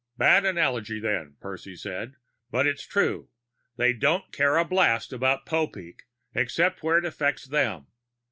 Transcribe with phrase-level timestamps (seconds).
[0.17, 2.15] "Bad analogy, then," Percy said.
[2.49, 3.29] "But it's true.
[3.77, 7.85] They don't care a blast about Popeek, except where it affects them.